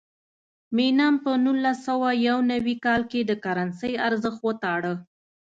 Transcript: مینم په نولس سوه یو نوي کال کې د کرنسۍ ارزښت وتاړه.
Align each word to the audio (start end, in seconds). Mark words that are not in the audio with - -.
مینم 0.75 1.15
په 1.23 1.31
نولس 1.45 1.77
سوه 1.87 2.09
یو 2.27 2.37
نوي 2.51 2.75
کال 2.85 3.01
کې 3.11 3.19
د 3.23 3.31
کرنسۍ 3.43 3.93
ارزښت 4.07 4.39
وتاړه. 4.43 4.93